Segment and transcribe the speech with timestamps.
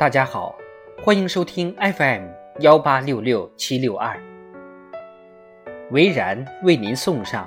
[0.00, 0.56] 大家好，
[1.02, 2.22] 欢迎收听 FM
[2.60, 4.18] 幺八六六七六二，
[5.90, 7.46] 维然为您送上：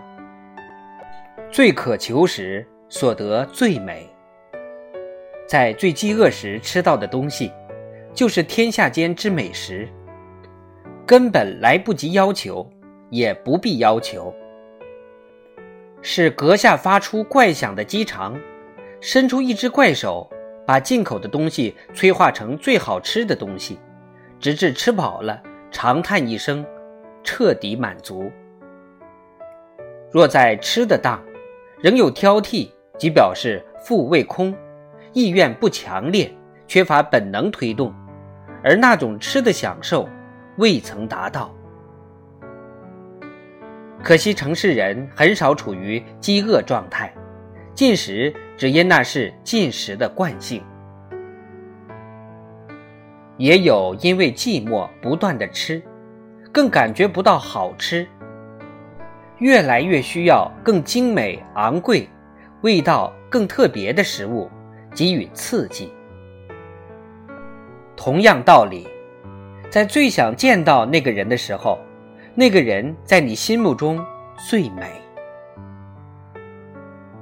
[1.51, 4.07] 最渴求时所得最美，
[5.47, 7.51] 在最饥饿时吃到的东西，
[8.13, 9.89] 就是天下间之美食。
[11.07, 12.69] 根本来不及要求，
[13.09, 14.31] 也不必要求，
[16.03, 18.39] 是阁下发出怪响的鸡肠，
[19.01, 20.29] 伸出一只怪手。
[20.65, 23.79] 把进口的东西催化成最好吃的东西，
[24.39, 25.41] 直至吃饱了，
[25.71, 26.65] 长叹一声，
[27.23, 28.31] 彻底满足。
[30.11, 31.21] 若在吃的当，
[31.79, 34.55] 仍有挑剔，即表示腹未空，
[35.11, 36.31] 意愿不强烈，
[36.67, 37.93] 缺乏本能推动，
[38.63, 40.07] 而那种吃的享受
[40.57, 41.53] 未曾达到。
[44.03, 47.13] 可惜城市人很少处于饥饿状态。
[47.73, 50.63] 进食只因那是进食的惯性，
[53.37, 55.81] 也有因为寂寞不断的吃，
[56.51, 58.07] 更感觉不到好吃，
[59.39, 62.07] 越来越需要更精美、昂贵、
[62.61, 64.49] 味道更特别的食物
[64.93, 65.91] 给予刺激。
[67.95, 68.87] 同样道理，
[69.69, 71.79] 在最想见到那个人的时候，
[72.35, 74.03] 那个人在你心目中
[74.47, 75.01] 最美。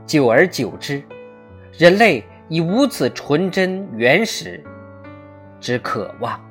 [0.05, 1.01] 久而久之，
[1.77, 4.63] 人类以无此纯真原始
[5.59, 6.50] 之渴望。